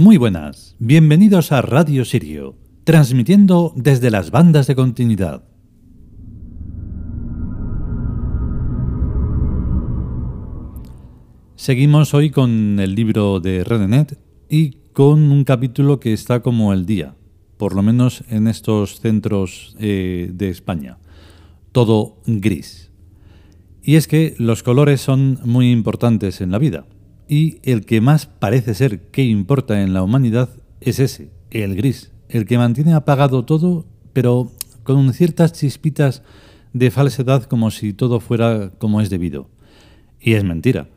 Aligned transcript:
Muy 0.00 0.16
buenas, 0.16 0.76
bienvenidos 0.78 1.50
a 1.50 1.60
Radio 1.60 2.04
Sirio, 2.04 2.54
transmitiendo 2.84 3.72
desde 3.74 4.12
las 4.12 4.30
bandas 4.30 4.68
de 4.68 4.76
continuidad. 4.76 5.42
Seguimos 11.56 12.14
hoy 12.14 12.30
con 12.30 12.78
el 12.78 12.94
libro 12.94 13.40
de 13.40 13.64
Redenet 13.64 14.20
y 14.48 14.76
con 14.92 15.32
un 15.32 15.42
capítulo 15.42 15.98
que 15.98 16.12
está 16.12 16.42
como 16.42 16.72
el 16.72 16.86
día, 16.86 17.16
por 17.56 17.74
lo 17.74 17.82
menos 17.82 18.22
en 18.28 18.46
estos 18.46 19.00
centros 19.00 19.74
eh, 19.80 20.30
de 20.32 20.48
España. 20.48 20.98
Todo 21.72 22.18
gris. 22.24 22.92
Y 23.82 23.96
es 23.96 24.06
que 24.06 24.36
los 24.38 24.62
colores 24.62 25.00
son 25.00 25.40
muy 25.42 25.72
importantes 25.72 26.40
en 26.40 26.52
la 26.52 26.58
vida 26.58 26.86
y 27.28 27.58
el 27.62 27.84
que 27.84 28.00
más 28.00 28.26
parece 28.26 28.74
ser 28.74 29.10
que 29.10 29.22
importa 29.22 29.82
en 29.82 29.92
la 29.92 30.02
humanidad 30.02 30.48
es 30.80 30.98
ese, 30.98 31.30
el 31.50 31.76
gris, 31.76 32.10
el 32.30 32.46
que 32.46 32.56
mantiene 32.56 32.94
apagado 32.94 33.44
todo, 33.44 33.84
pero 34.14 34.50
con 34.82 35.12
ciertas 35.12 35.52
chispitas 35.52 36.22
de 36.72 36.90
falsedad 36.90 37.44
como 37.44 37.70
si 37.70 37.92
todo 37.92 38.20
fuera 38.20 38.70
como 38.78 39.02
es 39.02 39.10
debido. 39.10 39.50
Y 40.20 40.32
es 40.32 40.44
mentira. 40.44 40.88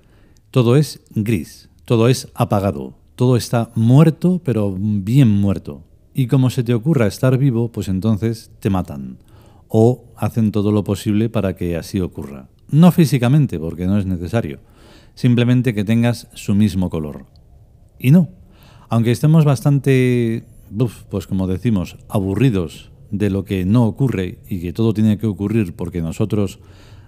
Todo 0.52 0.78
es 0.78 1.02
gris, 1.14 1.70
todo 1.86 2.08
es 2.08 2.30
apagado, 2.34 2.96
todo 3.16 3.36
está 3.36 3.72
muerto, 3.76 4.42
pero 4.44 4.76
bien 4.80 5.30
muerto. 5.30 5.84
Y 6.14 6.28
como 6.28 6.50
se 6.50 6.64
te 6.64 6.74
ocurra 6.74 7.08
estar 7.08 7.38
vivo, 7.38 7.72
pues 7.72 7.88
entonces 7.88 8.52
te 8.60 8.70
matan. 8.70 9.18
O 9.68 10.06
hacen 10.18 10.52
todo 10.52 10.72
lo 10.72 10.84
posible 10.84 11.30
para 11.30 11.56
que 11.56 11.78
así 11.78 12.00
ocurra. 12.02 12.50
No 12.70 12.92
físicamente, 12.92 13.60
porque 13.60 13.86
no 13.86 13.98
es 13.98 14.06
necesario 14.06 14.60
simplemente 15.16 15.74
que 15.74 15.84
tengas 15.84 16.28
su 16.34 16.56
mismo 16.56 16.90
color. 16.90 17.26
Y 18.00 18.12
no, 18.12 18.30
aunque 18.90 19.12
estemos 19.12 19.46
bastante, 19.46 20.46
pues 21.10 21.28
como 21.28 21.48
decimos, 21.48 21.98
aburridos 22.10 22.92
de 23.12 23.30
lo 23.30 23.44
que 23.46 23.66
no 23.66 23.86
ocurre 23.86 24.40
y 24.48 24.62
que 24.62 24.74
todo 24.74 24.94
tiene 24.94 25.18
que 25.18 25.28
ocurrir 25.28 25.76
porque 25.76 26.02
nosotros 26.02 26.60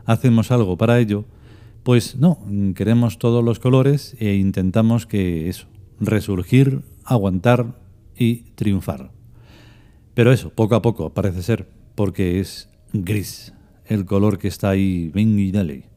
hacemos 0.06 0.52
algo 0.52 0.78
para 0.78 1.00
ello, 1.00 1.26
pues 1.84 2.16
no, 2.16 2.40
queremos 2.76 3.18
todos 3.18 3.44
los 3.44 3.60
colores 3.60 4.16
e 4.20 4.36
intentamos 4.36 5.06
que 5.06 5.50
eso, 5.50 5.68
resurgir, 6.00 6.84
aguantar 7.04 7.80
y 8.18 8.52
triunfar. 8.56 9.12
Pero 10.14 10.32
eso, 10.32 10.52
poco 10.52 10.76
a 10.76 10.82
poco, 10.82 11.14
parece 11.14 11.42
ser, 11.42 11.68
porque 11.96 12.40
es 12.40 12.70
gris 12.94 13.54
el 13.86 14.06
color 14.06 14.38
que 14.38 14.48
está 14.48 14.70
ahí, 14.70 15.10
ven 15.10 15.38
y 15.40 15.52
dale. 15.52 15.90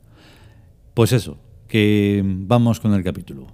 Pues 0.95 1.13
eso, 1.13 1.39
que 1.69 2.23
vamos 2.25 2.81
con 2.81 2.95
el 2.95 3.03
capítulo. 3.03 3.47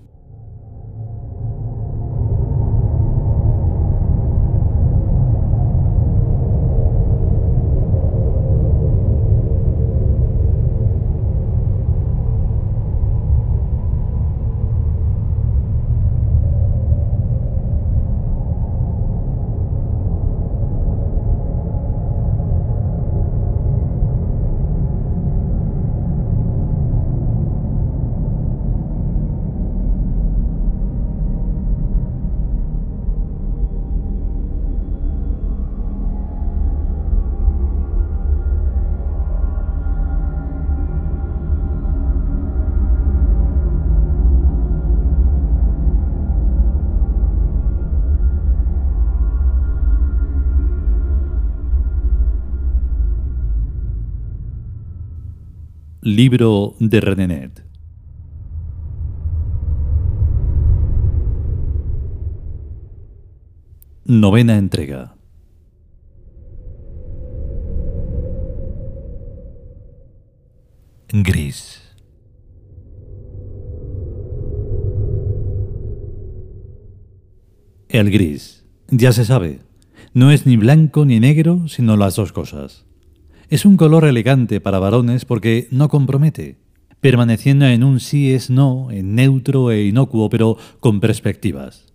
Libro 56.16 56.74
de 56.78 57.00
Renenet. 57.00 57.64
Novena 64.04 64.58
entrega. 64.58 65.14
Gris. 71.08 71.80
El 77.88 78.10
gris, 78.10 78.66
ya 78.90 79.12
se 79.12 79.24
sabe, 79.24 79.60
no 80.12 80.30
es 80.30 80.44
ni 80.44 80.58
blanco 80.58 81.06
ni 81.06 81.20
negro, 81.20 81.68
sino 81.68 81.96
las 81.96 82.16
dos 82.16 82.32
cosas. 82.32 82.84
Es 83.52 83.66
un 83.66 83.76
color 83.76 84.06
elegante 84.06 84.62
para 84.62 84.78
varones 84.78 85.26
porque 85.26 85.68
no 85.70 85.90
compromete, 85.90 86.56
permaneciendo 87.02 87.66
en 87.66 87.84
un 87.84 88.00
sí 88.00 88.32
es 88.32 88.48
no, 88.48 88.90
en 88.90 89.14
neutro 89.14 89.70
e 89.70 89.84
inocuo, 89.84 90.30
pero 90.30 90.56
con 90.80 91.00
perspectivas. 91.00 91.92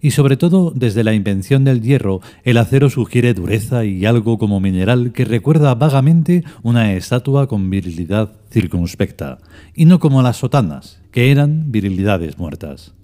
Y 0.00 0.10
sobre 0.10 0.36
todo, 0.36 0.72
desde 0.74 1.04
la 1.04 1.14
invención 1.14 1.62
del 1.62 1.80
hierro, 1.80 2.22
el 2.42 2.56
acero 2.56 2.90
sugiere 2.90 3.34
dureza 3.34 3.84
y 3.84 4.04
algo 4.04 4.36
como 4.36 4.58
mineral 4.58 5.12
que 5.12 5.24
recuerda 5.24 5.76
vagamente 5.76 6.42
una 6.64 6.92
estatua 6.94 7.46
con 7.46 7.70
virilidad 7.70 8.32
circunspecta, 8.50 9.38
y 9.76 9.84
no 9.84 10.00
como 10.00 10.22
las 10.22 10.38
sotanas, 10.38 11.00
que 11.12 11.30
eran 11.30 11.70
virilidades 11.70 12.36
muertas. 12.36 12.96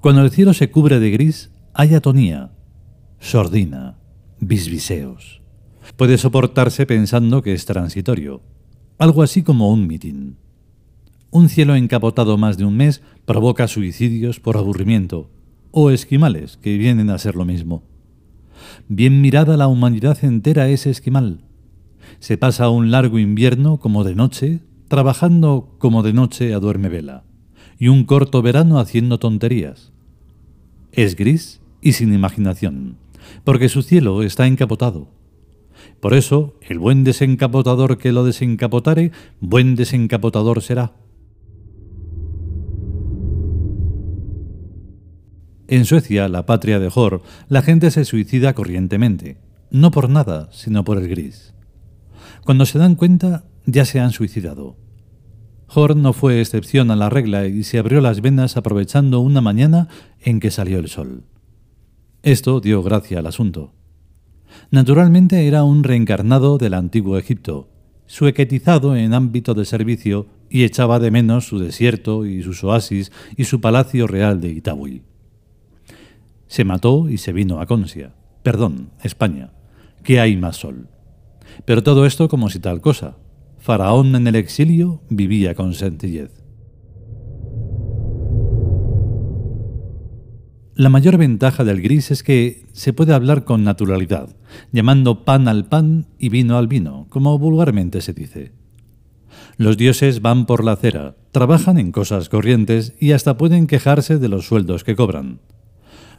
Cuando 0.00 0.22
el 0.22 0.30
cielo 0.30 0.54
se 0.54 0.70
cubre 0.70 1.00
de 1.00 1.10
gris, 1.10 1.50
hay 1.72 1.96
atonía, 1.96 2.52
sordina, 3.18 3.96
bisbiseos. 4.46 5.40
Puede 5.96 6.18
soportarse 6.18 6.86
pensando 6.86 7.42
que 7.42 7.52
es 7.52 7.66
transitorio, 7.66 8.42
algo 8.98 9.22
así 9.22 9.42
como 9.42 9.72
un 9.72 9.86
mitin. 9.86 10.36
Un 11.30 11.48
cielo 11.48 11.74
encapotado 11.74 12.38
más 12.38 12.58
de 12.58 12.64
un 12.64 12.76
mes 12.76 13.02
provoca 13.24 13.68
suicidios 13.68 14.40
por 14.40 14.56
aburrimiento, 14.56 15.30
o 15.72 15.90
esquimales, 15.90 16.56
que 16.58 16.78
vienen 16.78 17.10
a 17.10 17.18
ser 17.18 17.34
lo 17.34 17.44
mismo. 17.44 17.82
Bien 18.88 19.20
mirada 19.20 19.56
la 19.56 19.66
humanidad 19.66 20.24
entera 20.24 20.68
es 20.68 20.86
esquimal. 20.86 21.40
Se 22.20 22.38
pasa 22.38 22.68
un 22.68 22.90
largo 22.90 23.18
invierno 23.18 23.78
como 23.78 24.04
de 24.04 24.14
noche, 24.14 24.60
trabajando 24.88 25.74
como 25.78 26.02
de 26.02 26.12
noche 26.12 26.54
a 26.54 26.60
duerme 26.60 26.88
vela, 26.88 27.24
y 27.78 27.88
un 27.88 28.04
corto 28.04 28.42
verano 28.42 28.78
haciendo 28.78 29.18
tonterías. 29.18 29.92
Es 30.92 31.16
gris 31.16 31.60
y 31.80 31.92
sin 31.92 32.14
imaginación 32.14 33.03
porque 33.44 33.68
su 33.68 33.82
cielo 33.82 34.22
está 34.22 34.46
encapotado. 34.46 35.08
Por 36.00 36.14
eso, 36.14 36.58
el 36.60 36.78
buen 36.78 37.04
desencapotador 37.04 37.98
que 37.98 38.12
lo 38.12 38.24
desencapotare, 38.24 39.12
buen 39.40 39.74
desencapotador 39.74 40.62
será. 40.62 40.92
En 45.66 45.86
Suecia, 45.86 46.28
la 46.28 46.44
patria 46.44 46.78
de 46.78 46.90
Hor, 46.94 47.22
la 47.48 47.62
gente 47.62 47.90
se 47.90 48.04
suicida 48.04 48.54
corrientemente, 48.54 49.38
no 49.70 49.90
por 49.90 50.10
nada, 50.10 50.50
sino 50.52 50.84
por 50.84 50.98
el 50.98 51.08
gris. 51.08 51.54
Cuando 52.44 52.66
se 52.66 52.78
dan 52.78 52.96
cuenta, 52.96 53.44
ya 53.64 53.86
se 53.86 53.98
han 53.98 54.12
suicidado. 54.12 54.76
Hor 55.66 55.96
no 55.96 56.12
fue 56.12 56.40
excepción 56.40 56.90
a 56.90 56.96
la 56.96 57.08
regla 57.08 57.46
y 57.46 57.64
se 57.64 57.78
abrió 57.78 58.00
las 58.00 58.20
venas 58.20 58.58
aprovechando 58.58 59.20
una 59.20 59.40
mañana 59.40 59.88
en 60.20 60.38
que 60.38 60.50
salió 60.50 60.78
el 60.78 60.88
sol. 60.88 61.24
Esto 62.24 62.60
dio 62.60 62.82
gracia 62.82 63.18
al 63.18 63.26
asunto. 63.26 63.74
Naturalmente 64.70 65.46
era 65.46 65.62
un 65.62 65.84
reencarnado 65.84 66.56
del 66.56 66.72
antiguo 66.72 67.18
Egipto, 67.18 67.68
suequetizado 68.06 68.96
en 68.96 69.12
ámbito 69.12 69.52
de 69.52 69.66
servicio 69.66 70.26
y 70.48 70.64
echaba 70.64 70.98
de 71.00 71.10
menos 71.10 71.46
su 71.46 71.58
desierto 71.58 72.24
y 72.24 72.42
sus 72.42 72.64
oasis 72.64 73.12
y 73.36 73.44
su 73.44 73.60
palacio 73.60 74.06
real 74.06 74.40
de 74.40 74.48
Itaúi. 74.48 75.02
Se 76.46 76.64
mató 76.64 77.10
y 77.10 77.18
se 77.18 77.34
vino 77.34 77.60
a 77.60 77.66
Consia, 77.66 78.14
perdón, 78.42 78.88
España, 79.02 79.52
que 80.02 80.18
hay 80.18 80.34
más 80.38 80.56
sol. 80.56 80.88
Pero 81.66 81.82
todo 81.82 82.06
esto 82.06 82.30
como 82.30 82.48
si 82.48 82.58
tal 82.58 82.80
cosa. 82.80 83.18
Faraón 83.58 84.16
en 84.16 84.26
el 84.26 84.36
exilio 84.36 85.02
vivía 85.10 85.54
con 85.54 85.74
sencillez. 85.74 86.43
La 90.76 90.88
mayor 90.88 91.18
ventaja 91.18 91.62
del 91.62 91.80
gris 91.80 92.10
es 92.10 92.24
que 92.24 92.66
se 92.72 92.92
puede 92.92 93.14
hablar 93.14 93.44
con 93.44 93.62
naturalidad, 93.62 94.34
llamando 94.72 95.24
pan 95.24 95.46
al 95.46 95.66
pan 95.66 96.06
y 96.18 96.30
vino 96.30 96.58
al 96.58 96.66
vino, 96.66 97.06
como 97.10 97.38
vulgarmente 97.38 98.00
se 98.00 98.12
dice. 98.12 98.50
Los 99.56 99.76
dioses 99.76 100.20
van 100.20 100.46
por 100.46 100.64
la 100.64 100.72
acera, 100.72 101.14
trabajan 101.30 101.78
en 101.78 101.92
cosas 101.92 102.28
corrientes 102.28 102.92
y 102.98 103.12
hasta 103.12 103.36
pueden 103.36 103.68
quejarse 103.68 104.18
de 104.18 104.28
los 104.28 104.46
sueldos 104.46 104.82
que 104.82 104.96
cobran. 104.96 105.38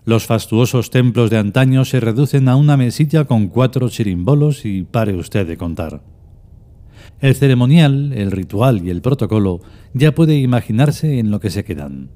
Los 0.06 0.26
fastuosos 0.26 0.90
templos 0.90 1.30
de 1.30 1.38
antaño 1.38 1.84
se 1.84 2.00
reducen 2.00 2.48
a 2.48 2.56
una 2.56 2.78
mesilla 2.78 3.26
con 3.26 3.50
cuatro 3.50 3.90
chirimbolos 3.90 4.64
y 4.64 4.84
pare 4.84 5.16
usted 5.16 5.46
de 5.46 5.58
contar. 5.58 6.02
El 7.20 7.36
ceremonial, 7.36 8.14
el 8.14 8.32
ritual 8.32 8.86
y 8.86 8.90
el 8.90 9.02
protocolo 9.02 9.60
ya 9.94 10.16
puede 10.16 10.38
imaginarse 10.38 11.20
en 11.20 11.30
lo 11.30 11.42
que 11.42 11.50
se 11.50 11.66
quedan. 11.66 12.12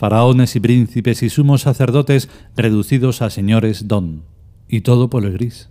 Faraones 0.00 0.56
y 0.56 0.60
príncipes 0.60 1.22
y 1.22 1.28
sumos 1.28 1.60
sacerdotes 1.60 2.30
reducidos 2.56 3.20
a 3.20 3.28
señores 3.28 3.86
don, 3.86 4.22
y 4.66 4.80
todo 4.80 5.10
por 5.10 5.26
el 5.26 5.34
gris. 5.34 5.68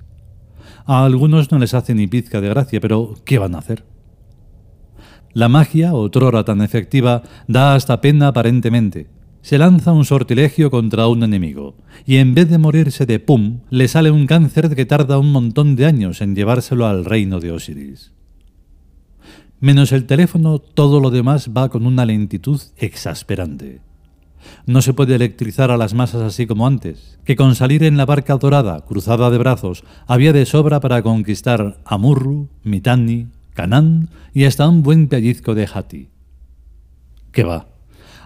A 0.86 1.04
algunos 1.04 1.52
no 1.52 1.58
les 1.58 1.74
hace 1.74 1.96
ni 1.96 2.06
pizca 2.06 2.40
de 2.40 2.50
gracia, 2.50 2.80
pero 2.80 3.16
¿qué 3.26 3.40
van 3.40 3.56
a 3.56 3.58
hacer? 3.58 3.86
La 5.34 5.50
magia, 5.50 5.96
otrora 5.96 6.44
tan 6.44 6.62
efectiva, 6.62 7.24
da 7.48 7.74
hasta 7.74 8.02
pena 8.02 8.28
aparentemente, 8.28 9.08
se 9.42 9.58
lanza 9.58 9.94
un 9.94 10.06
sortilegio 10.06 10.70
contra 10.70 11.08
un 11.08 11.24
enemigo, 11.24 11.74
y 12.06 12.18
en 12.18 12.36
vez 12.36 12.52
de 12.52 12.60
morirse 12.60 13.08
de 13.08 13.20
pum, 13.20 13.62
le 13.72 13.88
sale 13.88 14.12
un 14.12 14.28
cáncer 14.28 14.76
que 14.76 14.86
tarda 14.86 15.18
un 15.18 15.32
montón 15.32 15.76
de 15.76 15.88
años 15.88 16.22
en 16.22 16.36
llevárselo 16.36 16.86
al 16.86 17.04
reino 17.04 17.40
de 17.40 17.52
Osiris. 17.52 18.12
Menos 19.60 19.92
el 19.92 20.06
teléfono, 20.06 20.60
todo 20.60 21.00
lo 21.00 21.10
demás 21.10 21.50
va 21.50 21.70
con 21.70 21.88
una 21.88 22.06
lentitud 22.06 22.62
exasperante. 22.78 23.89
No 24.66 24.82
se 24.82 24.94
puede 24.94 25.16
electrizar 25.16 25.72
a 25.72 25.78
las 25.78 25.94
masas 25.94 26.22
así 26.22 26.48
como 26.48 26.68
antes, 26.68 27.20
que 27.26 27.36
con 27.36 27.56
salir 27.56 27.84
en 27.84 27.98
la 27.98 28.06
barca 28.06 28.38
dorada, 28.38 28.82
cruzada 28.86 29.30
de 29.30 29.38
brazos, 29.38 29.84
había 30.08 30.34
de 30.34 30.46
sobra 30.46 30.80
para 30.80 31.02
conquistar 31.02 31.78
Amurru, 31.86 32.50
Mitanni, 32.64 33.28
Canaán 33.54 34.10
y 34.34 34.46
hasta 34.46 34.68
un 34.68 34.84
buen 34.84 35.08
pellizco 35.08 35.56
de 35.56 35.68
Hati. 35.72 36.10
¿Qué 37.32 37.44
va? 37.44 37.68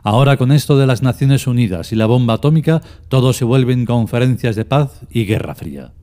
Ahora 0.03 0.37
con 0.37 0.51
esto 0.51 0.77
de 0.77 0.85
las 0.85 1.01
Naciones 1.01 1.47
Unidas 1.47 1.91
y 1.93 1.95
la 1.95 2.05
bomba 2.05 2.35
atómica, 2.35 2.81
todo 3.07 3.31
se 3.31 3.45
vuelven 3.45 3.85
conferencias 3.85 4.55
de 4.55 4.65
paz 4.65 5.01
y 5.09 5.25
guerra 5.25 5.55
fría. 5.55 5.93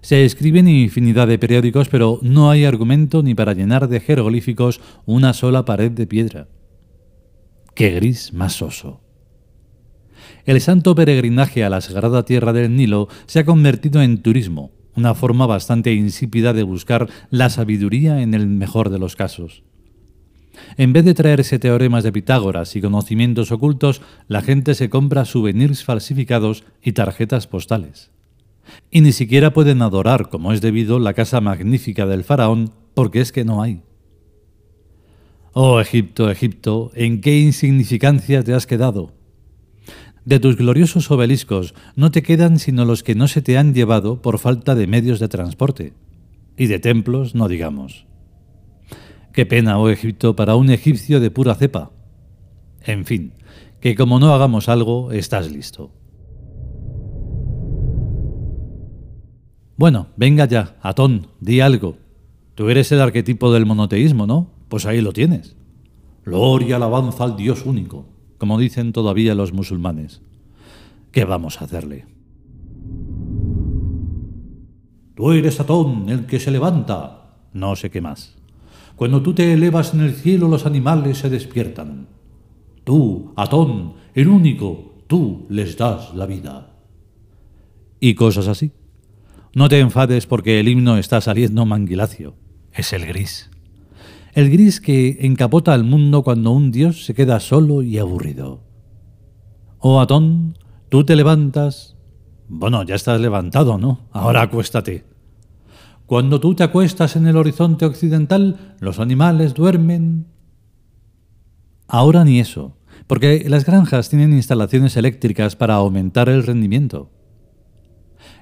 Se 0.00 0.24
escriben 0.24 0.68
infinidad 0.68 1.28
de 1.28 1.38
periódicos, 1.38 1.88
pero 1.88 2.18
no 2.22 2.50
hay 2.50 2.64
argumento 2.64 3.22
ni 3.22 3.34
para 3.34 3.54
llenar 3.54 3.88
de 3.88 4.00
jeroglíficos 4.00 4.80
una 5.06 5.32
sola 5.32 5.64
pared 5.64 5.90
de 5.90 6.06
piedra. 6.06 6.48
¡Qué 7.74 7.90
gris 7.90 8.32
más 8.32 8.60
oso! 8.60 9.00
El 10.48 10.62
santo 10.62 10.94
peregrinaje 10.94 11.62
a 11.62 11.68
la 11.68 11.82
sagrada 11.82 12.24
tierra 12.24 12.54
del 12.54 12.74
Nilo 12.74 13.08
se 13.26 13.40
ha 13.40 13.44
convertido 13.44 14.00
en 14.00 14.22
turismo, 14.22 14.70
una 14.96 15.12
forma 15.12 15.44
bastante 15.44 15.92
insípida 15.92 16.54
de 16.54 16.62
buscar 16.62 17.06
la 17.28 17.50
sabiduría 17.50 18.22
en 18.22 18.32
el 18.32 18.46
mejor 18.46 18.88
de 18.88 18.98
los 18.98 19.14
casos. 19.14 19.62
En 20.78 20.94
vez 20.94 21.04
de 21.04 21.12
traerse 21.12 21.58
teoremas 21.58 22.02
de 22.02 22.12
Pitágoras 22.12 22.76
y 22.76 22.80
conocimientos 22.80 23.52
ocultos, 23.52 24.00
la 24.26 24.40
gente 24.40 24.74
se 24.74 24.88
compra 24.88 25.26
souvenirs 25.26 25.84
falsificados 25.84 26.64
y 26.82 26.92
tarjetas 26.92 27.46
postales. 27.46 28.10
Y 28.90 29.02
ni 29.02 29.12
siquiera 29.12 29.52
pueden 29.52 29.82
adorar 29.82 30.30
como 30.30 30.54
es 30.54 30.62
debido 30.62 30.98
la 30.98 31.12
casa 31.12 31.42
magnífica 31.42 32.06
del 32.06 32.24
faraón, 32.24 32.72
porque 32.94 33.20
es 33.20 33.32
que 33.32 33.44
no 33.44 33.62
hay. 33.62 33.82
Oh 35.52 35.78
Egipto, 35.78 36.30
Egipto, 36.30 36.90
¿en 36.94 37.20
qué 37.20 37.38
insignificancia 37.38 38.42
te 38.42 38.54
has 38.54 38.66
quedado? 38.66 39.17
De 40.28 40.38
tus 40.40 40.58
gloriosos 40.58 41.10
obeliscos 41.10 41.72
no 41.96 42.10
te 42.10 42.22
quedan 42.22 42.58
sino 42.58 42.84
los 42.84 43.02
que 43.02 43.14
no 43.14 43.28
se 43.28 43.40
te 43.40 43.56
han 43.56 43.72
llevado 43.72 44.20
por 44.20 44.38
falta 44.38 44.74
de 44.74 44.86
medios 44.86 45.20
de 45.20 45.28
transporte. 45.28 45.94
Y 46.54 46.66
de 46.66 46.78
templos 46.78 47.34
no 47.34 47.48
digamos. 47.48 48.04
Qué 49.32 49.46
pena, 49.46 49.78
oh 49.78 49.88
Egipto, 49.88 50.36
para 50.36 50.54
un 50.54 50.68
egipcio 50.68 51.20
de 51.20 51.30
pura 51.30 51.54
cepa. 51.54 51.92
En 52.84 53.06
fin, 53.06 53.32
que 53.80 53.94
como 53.94 54.20
no 54.20 54.34
hagamos 54.34 54.68
algo, 54.68 55.12
estás 55.12 55.50
listo. 55.50 55.92
Bueno, 59.78 60.08
venga 60.18 60.44
ya, 60.44 60.76
Atón, 60.82 61.28
di 61.40 61.60
algo. 61.60 61.96
Tú 62.54 62.68
eres 62.68 62.92
el 62.92 63.00
arquetipo 63.00 63.50
del 63.50 63.64
monoteísmo, 63.64 64.26
¿no? 64.26 64.50
Pues 64.68 64.84
ahí 64.84 65.00
lo 65.00 65.14
tienes. 65.14 65.56
Gloria, 66.26 66.76
alabanza 66.76 67.24
al 67.24 67.34
Dios 67.34 67.64
único, 67.64 68.04
como 68.38 68.58
dicen 68.58 68.92
todavía 68.92 69.34
los 69.34 69.52
musulmanes. 69.52 70.22
¿Qué 71.12 71.24
vamos 71.24 71.60
a 71.60 71.64
hacerle? 71.64 72.06
Tú 75.14 75.32
eres 75.32 75.58
Atón, 75.58 76.08
el 76.08 76.26
que 76.26 76.38
se 76.38 76.50
levanta. 76.50 77.34
No 77.52 77.74
sé 77.74 77.90
qué 77.90 78.00
más. 78.00 78.36
Cuando 78.94 79.22
tú 79.22 79.34
te 79.34 79.52
elevas 79.52 79.94
en 79.94 80.00
el 80.00 80.14
cielo 80.14 80.48
los 80.48 80.64
animales 80.64 81.18
se 81.18 81.28
despiertan. 81.28 82.06
Tú, 82.84 83.32
Atón, 83.36 83.94
el 84.14 84.28
único, 84.28 85.02
tú 85.06 85.46
les 85.48 85.76
das 85.76 86.14
la 86.14 86.26
vida. 86.26 86.74
Y 88.00 88.14
cosas 88.14 88.46
así. 88.48 88.72
No 89.54 89.68
te 89.68 89.80
enfades 89.80 90.26
porque 90.26 90.60
el 90.60 90.68
himno 90.68 90.98
está 90.98 91.20
saliendo 91.20 91.66
manguilacio. 91.66 92.36
Es 92.72 92.92
el 92.92 93.06
gris. 93.06 93.50
El 94.38 94.50
gris 94.50 94.80
que 94.80 95.18
encapota 95.22 95.74
al 95.74 95.82
mundo 95.82 96.22
cuando 96.22 96.52
un 96.52 96.70
dios 96.70 97.04
se 97.04 97.12
queda 97.12 97.40
solo 97.40 97.82
y 97.82 97.98
aburrido. 97.98 98.62
Oh 99.80 100.00
Atón, 100.00 100.56
tú 100.88 101.02
te 101.02 101.16
levantas. 101.16 101.96
Bueno, 102.46 102.84
ya 102.84 102.94
estás 102.94 103.20
levantado, 103.20 103.78
¿no? 103.78 104.06
Ahora 104.12 104.42
acuéstate. 104.42 105.02
Cuando 106.06 106.38
tú 106.38 106.54
te 106.54 106.62
acuestas 106.62 107.16
en 107.16 107.26
el 107.26 107.36
horizonte 107.36 107.84
occidental, 107.84 108.76
los 108.78 109.00
animales 109.00 109.54
duermen. 109.54 110.28
Ahora 111.88 112.22
ni 112.22 112.38
eso, 112.38 112.76
porque 113.08 113.44
las 113.48 113.64
granjas 113.64 114.08
tienen 114.08 114.34
instalaciones 114.34 114.96
eléctricas 114.96 115.56
para 115.56 115.74
aumentar 115.74 116.28
el 116.28 116.44
rendimiento. 116.44 117.10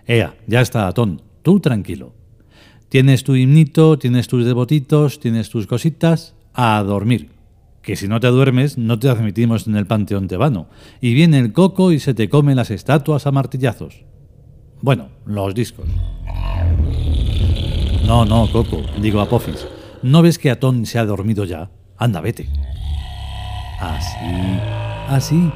Ea, 0.05 0.37
ya 0.47 0.61
está, 0.61 0.89
Atón, 0.89 1.23
tú 1.41 1.59
tranquilo. 1.59 2.13
Tienes 2.89 3.25
tu 3.25 3.35
himnito, 3.35 3.99
tienes 3.99 4.29
tus 4.29 4.45
devotitos, 4.45 5.19
tienes 5.19 5.51
tus 5.51 5.67
cositas, 5.67 6.35
a 6.55 6.83
dormir. 6.83 7.31
Que 7.83 7.97
si 7.97 8.09
no 8.09 8.21
te 8.21 8.29
duermes, 8.29 8.79
no 8.79 8.99
te 8.99 9.09
admitimos 9.09 9.67
en 9.67 9.77
el 9.77 9.87
panteón 9.87 10.29
tebano. 10.29 10.69
Y 11.01 11.15
viene 11.15 11.39
el 11.39 11.53
coco 11.53 11.93
y 11.93 12.01
se 12.01 12.15
te 12.15 12.29
come 12.29 12.55
las 12.55 12.71
estatuas 12.71 13.27
a 13.27 13.33
martillazos. 13.33 14.05
Bueno, 14.83 15.09
los 15.25 15.55
discos. 15.55 15.87
No, 18.07 18.25
no, 18.25 18.51
Coco, 18.53 18.83
digo 19.01 19.21
Apophis. 19.21 19.67
¿No 20.03 20.23
ves 20.23 20.39
que 20.39 20.51
Atón 20.51 20.87
se 20.87 20.99
ha 20.99 21.05
dormido 21.05 21.45
ya? 21.45 21.71
Anda, 21.97 22.21
vete. 22.21 22.49
Así, 23.81 24.61
así. 25.09 25.51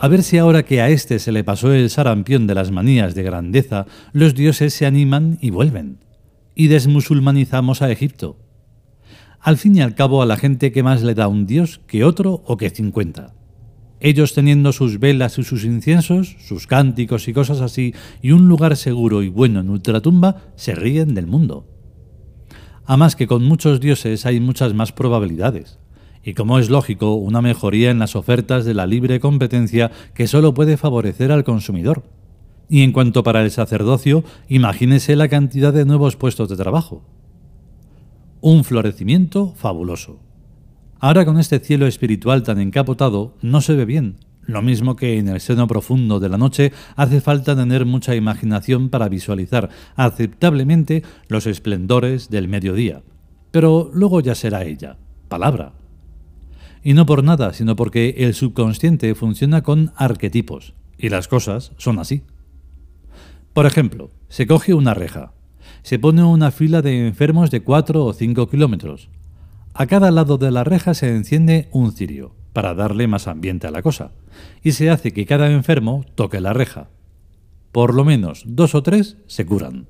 A 0.00 0.08
ver 0.08 0.22
si 0.22 0.38
ahora 0.38 0.62
que 0.62 0.80
a 0.80 0.88
este 0.88 1.18
se 1.18 1.32
le 1.32 1.42
pasó 1.42 1.72
el 1.72 1.90
sarampión 1.90 2.46
de 2.46 2.54
las 2.54 2.70
manías 2.70 3.14
de 3.14 3.22
grandeza, 3.22 3.86
los 4.12 4.34
dioses 4.34 4.72
se 4.72 4.86
animan 4.86 5.38
y 5.40 5.50
vuelven. 5.50 5.98
Y 6.60 6.68
desmusulmanizamos 6.68 7.80
a 7.80 7.90
Egipto. 7.90 8.36
Al 9.40 9.56
fin 9.56 9.76
y 9.76 9.80
al 9.80 9.94
cabo 9.94 10.20
a 10.20 10.26
la 10.26 10.36
gente 10.36 10.72
que 10.72 10.82
más 10.82 11.02
le 11.02 11.14
da 11.14 11.26
un 11.26 11.46
dios 11.46 11.80
que 11.86 12.04
otro 12.04 12.42
o 12.44 12.58
que 12.58 12.68
cincuenta. 12.68 13.32
Ellos 13.98 14.34
teniendo 14.34 14.74
sus 14.74 14.98
velas 14.98 15.38
y 15.38 15.42
sus 15.42 15.64
inciensos, 15.64 16.36
sus 16.38 16.66
cánticos 16.66 17.28
y 17.28 17.32
cosas 17.32 17.62
así, 17.62 17.94
y 18.20 18.32
un 18.32 18.46
lugar 18.46 18.76
seguro 18.76 19.22
y 19.22 19.30
bueno 19.30 19.60
en 19.60 19.70
ultratumba, 19.70 20.52
se 20.54 20.74
ríen 20.74 21.14
del 21.14 21.26
mundo. 21.26 21.66
A 22.84 22.98
más 22.98 23.16
que 23.16 23.26
con 23.26 23.42
muchos 23.42 23.80
dioses 23.80 24.26
hay 24.26 24.38
muchas 24.38 24.74
más 24.74 24.92
probabilidades. 24.92 25.78
Y 26.22 26.34
como 26.34 26.58
es 26.58 26.68
lógico, 26.68 27.14
una 27.14 27.40
mejoría 27.40 27.90
en 27.90 28.00
las 28.00 28.16
ofertas 28.16 28.66
de 28.66 28.74
la 28.74 28.86
libre 28.86 29.18
competencia 29.18 29.90
que 30.12 30.26
solo 30.26 30.52
puede 30.52 30.76
favorecer 30.76 31.32
al 31.32 31.42
consumidor. 31.42 32.19
Y 32.70 32.82
en 32.82 32.92
cuanto 32.92 33.24
para 33.24 33.42
el 33.42 33.50
sacerdocio, 33.50 34.22
imagínese 34.48 35.16
la 35.16 35.28
cantidad 35.28 35.72
de 35.72 35.84
nuevos 35.84 36.14
puestos 36.14 36.48
de 36.48 36.56
trabajo. 36.56 37.02
Un 38.40 38.62
florecimiento 38.62 39.52
fabuloso. 39.56 40.20
Ahora 41.00 41.24
con 41.24 41.40
este 41.40 41.58
cielo 41.58 41.88
espiritual 41.88 42.44
tan 42.44 42.60
encapotado, 42.60 43.34
no 43.42 43.60
se 43.60 43.74
ve 43.74 43.86
bien, 43.86 44.18
lo 44.46 44.62
mismo 44.62 44.94
que 44.94 45.18
en 45.18 45.28
el 45.28 45.40
seno 45.40 45.66
profundo 45.66 46.20
de 46.20 46.28
la 46.28 46.38
noche 46.38 46.72
hace 46.94 47.20
falta 47.20 47.56
tener 47.56 47.86
mucha 47.86 48.14
imaginación 48.14 48.88
para 48.88 49.08
visualizar 49.08 49.68
aceptablemente 49.96 51.02
los 51.26 51.48
esplendores 51.48 52.30
del 52.30 52.46
mediodía. 52.46 53.02
Pero 53.50 53.90
luego 53.92 54.20
ya 54.20 54.36
será 54.36 54.62
ella, 54.62 54.96
palabra. 55.28 55.72
Y 56.84 56.94
no 56.94 57.04
por 57.04 57.24
nada, 57.24 57.52
sino 57.52 57.74
porque 57.74 58.14
el 58.18 58.32
subconsciente 58.32 59.16
funciona 59.16 59.62
con 59.62 59.92
arquetipos, 59.96 60.74
y 60.96 61.08
las 61.08 61.26
cosas 61.26 61.72
son 61.76 61.98
así. 61.98 62.22
Por 63.52 63.66
ejemplo, 63.66 64.10
se 64.28 64.46
coge 64.46 64.74
una 64.74 64.94
reja, 64.94 65.32
se 65.82 65.98
pone 65.98 66.22
una 66.22 66.50
fila 66.50 66.82
de 66.82 67.06
enfermos 67.06 67.50
de 67.50 67.62
4 67.62 68.04
o 68.04 68.12
5 68.12 68.48
kilómetros. 68.48 69.08
A 69.74 69.86
cada 69.86 70.10
lado 70.10 70.38
de 70.38 70.50
la 70.50 70.64
reja 70.64 70.94
se 70.94 71.14
enciende 71.14 71.68
un 71.72 71.92
cirio 71.92 72.34
para 72.52 72.74
darle 72.74 73.06
más 73.06 73.28
ambiente 73.28 73.66
a 73.66 73.70
la 73.70 73.82
cosa, 73.82 74.12
y 74.62 74.72
se 74.72 74.90
hace 74.90 75.12
que 75.12 75.26
cada 75.26 75.50
enfermo 75.50 76.04
toque 76.14 76.40
la 76.40 76.52
reja. 76.52 76.90
Por 77.72 77.94
lo 77.94 78.04
menos 78.04 78.42
dos 78.46 78.74
o 78.74 78.82
tres 78.82 79.16
se 79.26 79.46
curan. 79.46 79.86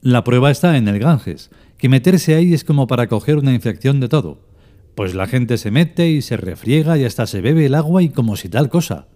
La 0.00 0.24
prueba 0.24 0.50
está 0.50 0.76
en 0.76 0.88
el 0.88 0.98
Ganges, 0.98 1.50
que 1.78 1.88
meterse 1.88 2.34
ahí 2.34 2.52
es 2.52 2.64
como 2.64 2.86
para 2.86 3.08
coger 3.08 3.38
una 3.38 3.54
infección 3.54 4.00
de 4.00 4.08
todo. 4.08 4.46
Pues 4.94 5.14
la 5.14 5.26
gente 5.26 5.56
se 5.56 5.70
mete 5.70 6.10
y 6.10 6.22
se 6.22 6.36
refriega 6.36 6.98
y 6.98 7.04
hasta 7.04 7.26
se 7.26 7.40
bebe 7.40 7.66
el 7.66 7.74
agua 7.74 8.02
y 8.02 8.10
como 8.10 8.36
si 8.36 8.48
tal 8.48 8.68
cosa, 8.68 9.08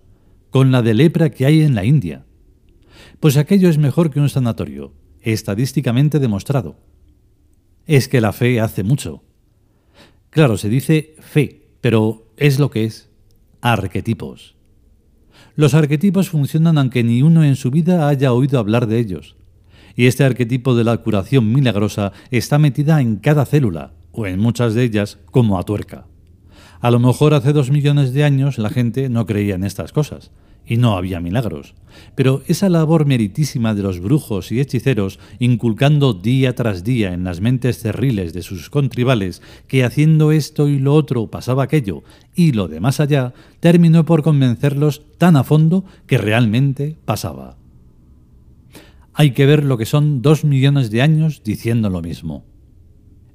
con 0.51 0.73
la 0.73 0.83
de 0.83 0.95
lepra 0.95 1.31
que 1.31 1.47
hay 1.47 1.63
en 1.63 1.75
la 1.75 1.85
India. 1.85 2.25
Pues 3.21 3.37
aquello 3.37 3.69
es 3.69 3.79
mejor 3.79 4.11
que 4.11 4.21
un 4.21 4.29
sanatorio, 4.29 4.93
estadísticamente 5.23 6.21
demostrado. 6.21 6.77
Es 7.85 8.07
que 8.07 8.21
la 8.21 8.33
fe 8.33 8.61
hace 8.61 8.85
mucho. 8.85 9.25
Claro, 10.31 10.57
se 10.57 10.69
dice 10.69 11.17
fe, 11.19 11.69
pero 11.81 12.31
es 12.37 12.61
lo 12.61 12.71
que 12.71 12.85
es. 12.85 13.11
Arquetipos. 13.61 14.55
Los 15.57 15.75
arquetipos 15.75 16.29
funcionan 16.29 16.79
aunque 16.79 17.03
ni 17.03 17.23
uno 17.23 17.43
en 17.43 17.57
su 17.57 17.73
vida 17.73 18.07
haya 18.07 18.33
oído 18.33 18.61
hablar 18.61 18.87
de 18.87 19.01
ellos. 19.01 19.35
Y 19.97 20.07
este 20.07 20.23
arquetipo 20.23 20.77
de 20.77 20.85
la 20.85 20.99
curación 20.99 21.53
milagrosa 21.53 22.13
está 22.31 22.59
metida 22.59 23.01
en 23.01 23.17
cada 23.17 23.47
célula, 23.47 23.95
o 24.13 24.27
en 24.27 24.39
muchas 24.39 24.75
de 24.75 24.85
ellas, 24.85 25.19
como 25.33 25.59
a 25.59 25.65
tuerca. 25.65 26.07
A 26.81 26.93
lo 26.93 27.01
mejor 27.01 27.35
hace 27.35 27.53
dos 27.53 27.73
millones 27.73 28.13
de 28.13 28.23
años 28.23 28.59
la 28.59 28.71
gente 28.71 29.09
no 29.09 29.27
creía 29.27 29.57
en 29.57 29.65
estas 29.65 29.91
cosas, 29.93 30.31
y 30.69 30.77
no 30.77 30.97
había 30.97 31.21
milagros. 31.21 31.75
Pero 32.15 32.43
esa 32.47 32.69
labor 32.69 33.07
meritísima 33.07 33.75
de 33.75 33.83
los 33.83 34.01
brujos 34.01 34.53
y 34.53 34.61
hechiceros, 34.61 35.19
inculcando 35.39 36.13
día 36.13 36.55
tras 36.55 36.85
día 36.85 37.15
en 37.15 37.25
las 37.25 37.41
mentes 37.41 37.79
cerriles 37.79 38.33
de 38.35 38.43
sus 38.43 38.69
contribales 38.69 39.43
que 39.67 39.83
haciendo 39.83 40.31
esto 40.31 40.69
y 40.69 40.79
lo 40.79 40.95
otro 40.95 41.29
pasaba 41.29 41.65
aquello 41.65 42.03
y 42.35 42.53
lo 42.53 42.69
de 42.69 42.81
más 42.81 43.01
allá, 43.01 43.33
terminó 43.61 44.05
por 44.05 44.23
convencerlos 44.23 45.03
tan 45.17 45.37
a 45.37 45.43
fondo 45.43 45.85
que 46.07 46.19
realmente 46.19 46.97
pasaba. 47.05 47.57
Hay 49.15 49.33
que 49.33 49.47
ver 49.47 49.65
lo 49.65 49.79
que 49.79 49.87
son 49.87 50.23
dos 50.23 50.45
millones 50.45 50.91
de 50.91 51.03
años 51.03 51.43
diciendo 51.43 51.91
lo 51.91 52.03
mismo. 52.03 52.45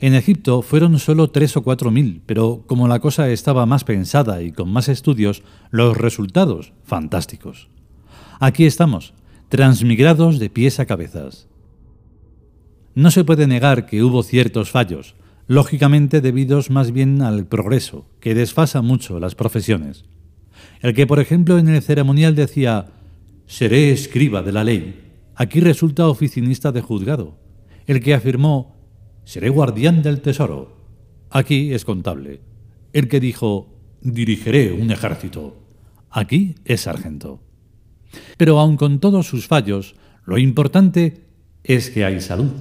En 0.03 0.15
Egipto 0.15 0.61
fueron 0.61 0.99
solo 0.99 1.29
tres 1.29 1.55
o 1.55 1.63
cuatro 1.63 1.89
mil, 1.89 2.21
pero 2.25 2.65
como 2.67 2.89
la 2.89 2.99
cosa 2.99 3.29
estaba 3.29 3.65
más 3.65 3.85
pensada 3.85 4.41
y 4.41 4.51
con 4.51 4.69
más 4.69 4.89
estudios, 4.89 5.43
los 5.71 5.95
resultados, 5.95 6.73
fantásticos. 6.83 7.69
Aquí 8.41 8.65
estamos, 8.65 9.13
transmigrados 9.47 10.39
de 10.39 10.49
pies 10.49 10.81
a 10.81 10.85
cabezas. 10.85 11.47
No 12.95 13.11
se 13.11 13.23
puede 13.23 13.47
negar 13.47 13.85
que 13.85 14.03
hubo 14.03 14.23
ciertos 14.23 14.71
fallos, 14.71 15.15
lógicamente 15.47 16.19
debidos 16.19 16.69
más 16.69 16.91
bien 16.91 17.21
al 17.21 17.45
progreso, 17.45 18.05
que 18.19 18.35
desfasa 18.35 18.81
mucho 18.81 19.21
las 19.21 19.35
profesiones. 19.35 20.03
El 20.81 20.93
que, 20.93 21.07
por 21.07 21.21
ejemplo, 21.21 21.57
en 21.57 21.69
el 21.69 21.81
ceremonial 21.81 22.35
decía, 22.35 22.87
seré 23.47 23.93
escriba 23.93 24.41
de 24.41 24.51
la 24.51 24.65
ley, 24.65 25.13
aquí 25.35 25.61
resulta 25.61 26.09
oficinista 26.09 26.73
de 26.73 26.81
juzgado. 26.81 27.39
El 27.87 28.01
que 28.01 28.13
afirmó, 28.13 28.72
seré 29.25 29.49
guardián 29.49 30.01
del 30.01 30.21
tesoro. 30.21 30.77
Aquí 31.29 31.73
es 31.73 31.85
contable. 31.85 32.41
El 32.93 33.07
que 33.07 33.19
dijo, 33.19 33.73
dirigiré 34.01 34.71
un 34.71 34.91
ejército. 34.91 35.57
Aquí 36.09 36.55
es 36.65 36.81
sargento. 36.81 37.41
Pero 38.37 38.59
aun 38.59 38.77
con 38.77 38.99
todos 38.99 39.27
sus 39.27 39.47
fallos, 39.47 39.95
lo 40.25 40.37
importante 40.37 41.25
es 41.63 41.89
que 41.89 42.05
hay 42.05 42.21
salud. 42.21 42.51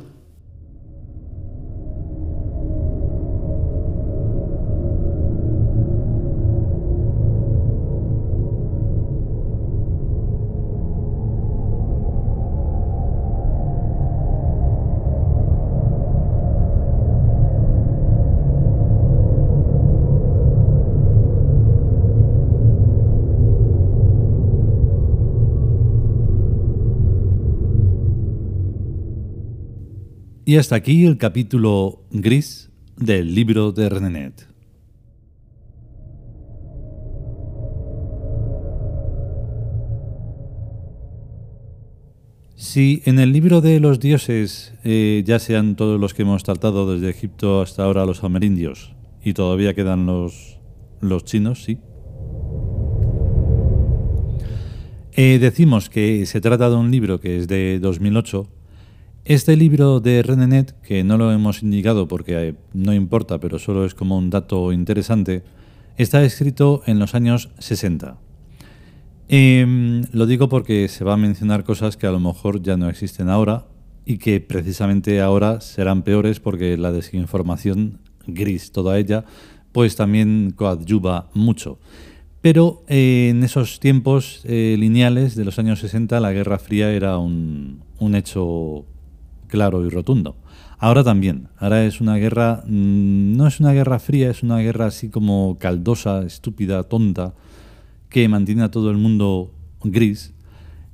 Y 30.53 30.59
hasta 30.59 30.77
aquí 30.77 31.07
el 31.07 31.17
capítulo 31.17 32.03
gris 32.11 32.71
del 32.99 33.35
libro 33.35 33.73
de 33.73 33.89
Renenet. 33.89 34.47
Si 42.55 43.01
en 43.07 43.19
el 43.19 43.33
libro 43.33 43.63
de 43.63 43.81
los 43.81 43.99
dioses, 43.99 44.75
eh, 44.85 45.23
ya 45.25 45.39
sean 45.39 45.75
todos 45.75 45.99
los 45.99 46.13
que 46.13 46.21
hemos 46.21 46.43
tratado 46.43 46.93
desde 46.93 47.09
Egipto 47.09 47.63
hasta 47.63 47.85
ahora 47.85 48.05
los 48.05 48.23
amerindios, 48.23 48.95
y 49.25 49.33
todavía 49.33 49.73
quedan 49.73 50.05
los, 50.05 50.61
los 51.01 51.25
chinos, 51.25 51.65
sí. 51.65 51.79
Eh, 55.15 55.39
decimos 55.41 55.89
que 55.89 56.27
se 56.27 56.43
trata 56.43 56.69
de 56.69 56.77
un 56.77 56.91
libro 56.91 57.21
que 57.21 57.39
es 57.39 57.49
de 57.49 57.79
2008, 57.81 58.51
este 59.25 59.57
libro 59.57 60.00
de 60.00 60.23
Renenet, 60.23 60.75
que 60.83 61.05
no 61.05 61.17
lo 61.17 61.31
hemos 61.31 61.62
indicado 61.62 62.09
porque 62.09 62.49
eh, 62.49 62.55
no 62.73 62.93
importa, 62.93 63.38
pero 63.38 63.59
solo 63.59 63.85
es 63.85 63.95
como 63.95 64.19
un 64.19 64.31
dato 64.31 64.73
interesante, 64.73 65.45
está 65.97 66.25
escrito 66.25 66.83
en 66.87 66.99
los 66.99 67.14
años 67.14 67.50
60. 67.59 68.19
Em, 69.29 70.02
lo 70.12 70.26
digo 70.26 70.49
porque 70.49 70.88
se 70.88 71.05
va 71.05 71.14
a 71.14 71.17
mencionar 71.17 71.64
cosas 71.64 71.97
que 71.97 72.07
a 72.07 72.11
lo 72.11 72.21
mejor 72.21 72.62
ya 72.62 72.76
no 72.76 72.88
existen 72.88 73.29
ahora 73.29 73.67
y 74.05 74.19
que 74.19 74.41
precisamente 74.41 75.21
ahora 75.21 75.61
serán 75.61 76.02
peores 76.02 76.41
porque 76.41 76.76
la 76.76 76.91
desinformación 76.91 78.00
gris, 78.26 78.73
toda 78.73 78.99
ella, 78.99 79.25
pues 79.71 79.95
también 79.97 80.52
coadyuva 80.57 81.31
mucho. 81.33 81.79
Pero 82.41 82.83
eh, 82.88 83.29
en 83.31 83.45
esos 83.45 83.79
tiempos 83.79 84.41
eh, 84.45 84.75
lineales 84.76 85.37
de 85.37 85.45
los 85.45 85.61
años 85.61 85.79
60 85.79 86.19
la 86.19 86.33
Guerra 86.33 86.59
Fría 86.59 86.91
era 86.91 87.17
un, 87.19 87.85
un 88.00 88.17
hecho 88.17 88.85
claro 89.53 89.85
y 89.85 89.91
rotundo. 89.91 90.35
Ahora 90.79 91.05
también, 91.05 91.49
ahora 91.59 91.85
es 91.85 92.01
una 92.01 92.17
guerra, 92.17 92.65
mm, 92.67 93.37
no 93.37 93.47
es 93.47 93.61
una 93.61 93.73
guerra 93.73 93.99
fría, 93.99 94.31
es 94.31 94.43
una 94.43 94.61
guerra 94.61 94.87
así 94.87 95.11
como 95.11 95.59
caldosa, 95.59 96.23
estúpida, 96.23 96.85
tonta, 96.85 97.35
que 98.09 98.27
mantiene 98.29 98.63
a 98.63 98.71
todo 98.71 98.91
el 98.91 98.97
mundo 98.97 99.53
gris 99.85 100.33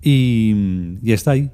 y, 0.02 0.98
y 1.00 1.12
está 1.12 1.30
ahí. 1.30 1.52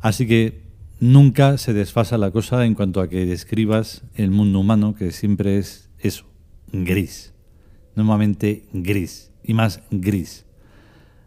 Así 0.00 0.26
que 0.26 0.62
nunca 0.98 1.58
se 1.58 1.72
desfasa 1.72 2.18
la 2.18 2.32
cosa 2.32 2.66
en 2.66 2.74
cuanto 2.74 3.00
a 3.00 3.08
que 3.08 3.24
describas 3.24 4.02
el 4.16 4.32
mundo 4.32 4.58
humano, 4.58 4.96
que 4.96 5.12
siempre 5.12 5.58
es 5.58 5.90
eso, 6.00 6.24
gris. 6.72 7.34
Normalmente 7.94 8.66
gris, 8.72 9.30
y 9.44 9.54
más 9.54 9.80
gris. 9.92 10.44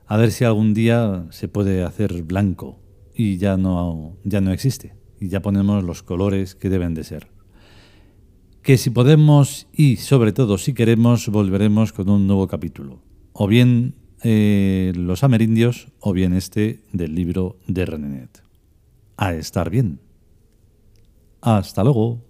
A 0.07 0.17
ver 0.17 0.33
si 0.33 0.43
algún 0.43 0.73
día 0.73 1.25
se 1.29 1.47
puede 1.47 1.83
hacer 1.83 2.23
blanco 2.23 2.77
y 3.15 3.37
ya 3.37 3.55
no, 3.55 4.17
ya 4.25 4.41
no 4.41 4.51
existe 4.51 5.04
y 5.25 5.29
ya 5.29 5.41
ponemos 5.41 5.83
los 5.83 6.03
colores 6.03 6.53
que 6.55 6.69
deben 6.69 6.93
de 6.93 7.03
ser. 7.03 7.27
Que 8.61 8.77
si 8.77 8.91
podemos 8.91 9.67
y 9.73 9.97
sobre 9.97 10.33
todo 10.33 10.57
si 10.57 10.73
queremos 10.73 11.27
volveremos 11.29 11.93
con 11.93 12.09
un 12.09 12.27
nuevo 12.27 12.47
capítulo. 12.47 13.01
O 13.33 13.47
bien 13.47 13.95
eh, 14.23 14.93
los 14.95 15.23
amerindios 15.23 15.87
o 15.99 16.13
bien 16.13 16.33
este 16.33 16.81
del 16.93 17.15
libro 17.15 17.57
de 17.67 17.85
Renenet. 17.85 18.43
A 19.17 19.33
estar 19.33 19.69
bien. 19.69 19.99
Hasta 21.41 21.83
luego. 21.83 22.21